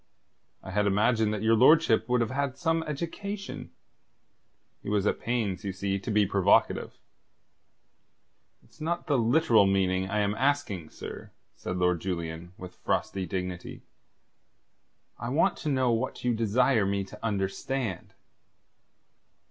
"I 0.63 0.71
had 0.71 0.87
imagined 0.87 1.31
that 1.31 1.43
your 1.43 1.53
lordship 1.53 2.09
would 2.09 2.21
have 2.21 2.31
had 2.31 2.57
some 2.57 2.81
education." 2.87 3.69
He 4.81 4.89
was 4.89 5.05
at 5.05 5.19
pains, 5.19 5.63
you 5.63 5.71
see, 5.71 5.99
to 5.99 6.09
be 6.09 6.25
provocative. 6.25 6.97
"It's 8.63 8.81
not 8.81 9.05
the 9.05 9.19
literal 9.19 9.67
meaning 9.67 10.09
I 10.09 10.21
am 10.21 10.33
asking, 10.33 10.89
sir," 10.89 11.29
said 11.53 11.77
Lord 11.77 12.01
Julian, 12.01 12.51
with 12.57 12.73
frosty 12.77 13.27
dignity. 13.27 13.83
"I 15.19 15.29
want 15.29 15.55
to 15.57 15.69
know 15.69 15.91
what 15.91 16.23
you 16.23 16.33
desire 16.33 16.87
me 16.87 17.03
to 17.03 17.23
understand?" 17.23 18.15